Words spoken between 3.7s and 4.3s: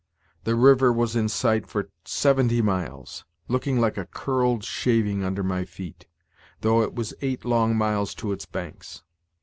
like a